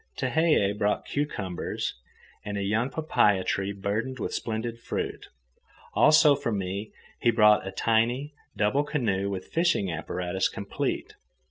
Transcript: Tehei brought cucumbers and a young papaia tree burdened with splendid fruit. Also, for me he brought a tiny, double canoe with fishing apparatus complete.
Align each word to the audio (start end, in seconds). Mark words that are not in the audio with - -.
Tehei 0.17 0.75
brought 0.75 1.05
cucumbers 1.05 1.93
and 2.43 2.57
a 2.57 2.63
young 2.63 2.89
papaia 2.89 3.45
tree 3.45 3.71
burdened 3.71 4.17
with 4.17 4.33
splendid 4.33 4.79
fruit. 4.79 5.27
Also, 5.93 6.33
for 6.35 6.51
me 6.51 6.91
he 7.19 7.29
brought 7.29 7.67
a 7.67 7.71
tiny, 7.71 8.33
double 8.57 8.83
canoe 8.83 9.29
with 9.29 9.53
fishing 9.53 9.91
apparatus 9.91 10.49
complete. 10.49 11.13